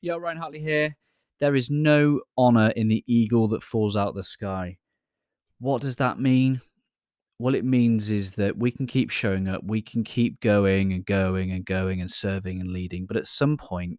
[0.00, 0.94] Yo, Ryan Hartley here.
[1.40, 4.78] There is no honor in the eagle that falls out the sky.
[5.58, 6.60] What does that mean?
[7.38, 11.04] What it means is that we can keep showing up, we can keep going and
[11.04, 13.06] going and going and serving and leading.
[13.06, 13.98] But at some point,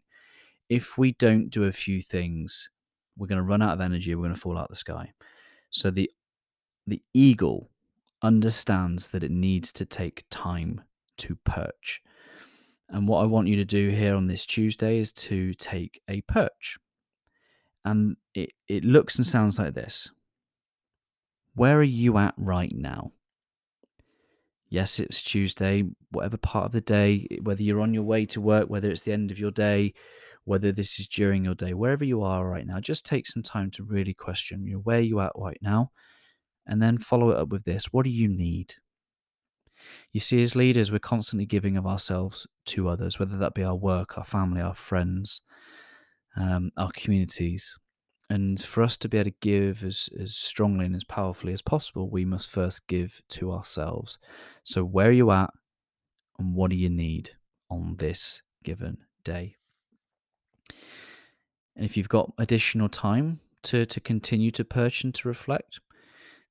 [0.69, 2.69] if we don't do a few things,
[3.17, 5.11] we're going to run out of energy, we're going to fall out of the sky.
[5.69, 6.09] So the
[6.87, 7.71] the eagle
[8.21, 10.81] understands that it needs to take time
[11.17, 12.01] to perch.
[12.89, 16.21] And what I want you to do here on this Tuesday is to take a
[16.21, 16.77] perch.
[17.85, 20.09] And it, it looks and sounds like this.
[21.55, 23.11] Where are you at right now?
[24.69, 28.69] Yes, it's Tuesday, whatever part of the day, whether you're on your way to work,
[28.69, 29.93] whether it's the end of your day,
[30.45, 33.71] whether this is during your day, wherever you are right now, just take some time
[33.71, 35.91] to really question you where you at right now,
[36.67, 37.85] and then follow it up with this.
[37.91, 38.75] What do you need?
[40.11, 43.75] You see, as leaders, we're constantly giving of ourselves to others, whether that be our
[43.75, 45.41] work, our family, our friends,
[46.35, 47.77] um, our communities.
[48.31, 51.61] And for us to be able to give as, as strongly and as powerfully as
[51.61, 54.17] possible, we must first give to ourselves.
[54.63, 55.51] So, where are you at
[56.39, 57.31] and what do you need
[57.69, 59.55] on this given day?
[61.75, 65.79] And if you've got additional time to, to continue to perch and to reflect,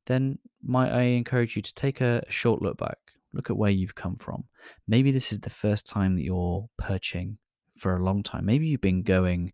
[0.06, 3.94] then might I encourage you to take a short look back Look at where you've
[3.94, 4.44] come from.
[4.86, 7.38] Maybe this is the first time that you're perching
[7.76, 8.46] for a long time.
[8.46, 9.52] Maybe you've been going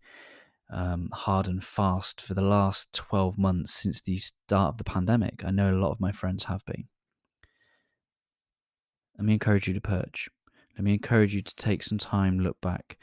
[0.72, 5.44] um, hard and fast for the last 12 months since the start of the pandemic.
[5.44, 6.84] I know a lot of my friends have been.
[9.18, 10.28] Let me encourage you to perch.
[10.76, 12.98] Let me encourage you to take some time, look back.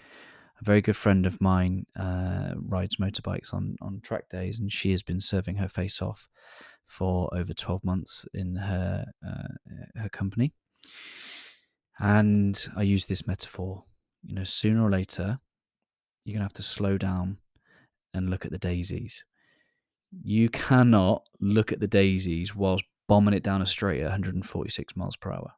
[0.60, 4.92] A very good friend of mine uh, rides motorbikes on, on track days, and she
[4.92, 6.28] has been serving her face off
[6.92, 10.54] for over 12 months in her uh, her company.
[12.00, 13.84] And I use this metaphor.
[14.24, 15.40] You know, sooner or later,
[16.26, 17.38] you're going to have to slow down
[18.14, 19.24] and look at the daisies.
[20.22, 25.16] You cannot look at the daisies whilst bombing it down a straight at 146 miles
[25.16, 25.52] per hour.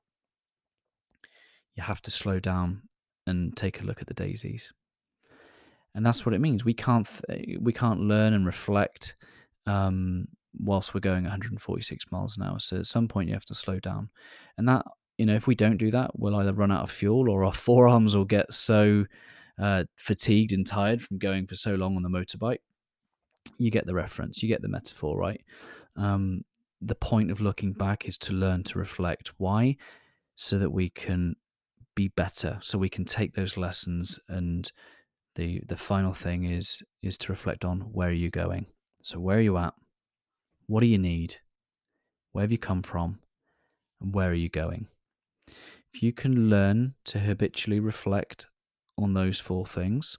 [1.76, 2.84] You have to slow down
[3.26, 4.72] and take a look at the daisies.
[5.96, 6.64] And that's what it means.
[6.64, 7.08] We can't
[7.60, 9.16] we can't learn and reflect
[9.66, 10.28] um,
[10.60, 12.60] whilst we're going 146 miles an hour.
[12.60, 14.10] So at some point you have to slow down,
[14.58, 14.86] and that
[15.18, 17.54] you know, if we don't do that, we'll either run out of fuel or our
[17.68, 19.06] forearms will get so
[19.62, 22.60] uh, fatigued and tired from going for so long on the motorbike.
[23.58, 25.42] You get the reference, you get the metaphor, right?
[25.96, 26.42] Um,
[26.82, 29.34] the point of looking back is to learn to reflect.
[29.38, 29.78] Why?
[30.36, 31.36] So that we can
[31.96, 34.20] be better, so we can take those lessons.
[34.28, 34.72] And
[35.36, 38.66] the the final thing is is to reflect on where are you going.
[39.02, 39.74] So where are you at?
[40.68, 41.38] What do you need?
[42.32, 43.20] Where have you come from?
[44.02, 44.88] And where are you going?
[45.94, 48.48] If you can learn to habitually reflect
[48.98, 50.18] on those four things,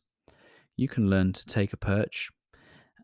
[0.76, 2.30] you can learn to take a perch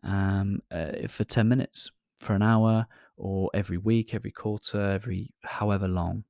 [0.03, 2.87] um, uh, for 10 minutes, for an hour,
[3.17, 6.23] or every week, every quarter, every however long.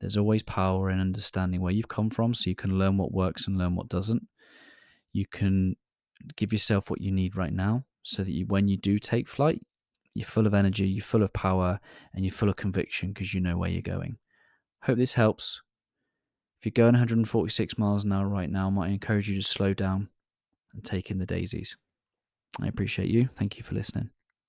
[0.00, 3.46] There's always power in understanding where you've come from so you can learn what works
[3.46, 4.26] and learn what doesn't.
[5.12, 5.76] You can
[6.36, 9.62] give yourself what you need right now so that you, when you do take flight,
[10.16, 11.80] you're full of energy, you're full of power,
[12.14, 14.18] and you're full of conviction because you know where you're going.
[14.82, 15.62] Hope this helps.
[16.60, 19.74] If you're going 146 miles an hour right now, I might encourage you to slow
[19.74, 20.08] down
[20.72, 21.76] and take in the daisies.
[22.60, 23.28] I appreciate you.
[23.36, 24.10] Thank you for listening.